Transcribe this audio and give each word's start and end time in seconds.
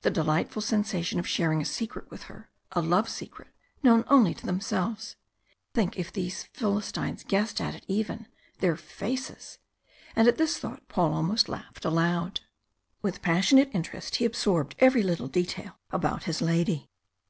The 0.00 0.10
delightful 0.10 0.62
sensation 0.62 1.18
of 1.18 1.28
sharing 1.28 1.60
a 1.60 1.64
secret 1.66 2.10
with 2.10 2.22
her 2.22 2.48
a 2.72 2.80
love 2.80 3.06
secret 3.06 3.48
known 3.82 4.02
only 4.08 4.32
to 4.32 4.46
themselves. 4.46 5.16
Think, 5.74 5.98
if 5.98 6.10
these 6.10 6.44
Philistines 6.54 7.22
guessed 7.22 7.60
at 7.60 7.74
it 7.74 7.84
even! 7.86 8.28
their 8.60 8.76
faces. 8.78 9.58
And 10.16 10.26
at 10.26 10.38
this 10.38 10.56
thought 10.56 10.88
Paul 10.88 11.12
almost 11.12 11.50
laughed 11.50 11.84
aloud. 11.84 12.40
With 13.02 13.20
passionate 13.20 13.68
interest 13.74 14.16
he 14.16 14.24
absorbed 14.24 14.74
every 14.78 15.02
little 15.02 15.28
detail 15.28 15.76
about 15.92 16.22
his 16.22 16.40
lady. 16.40 16.88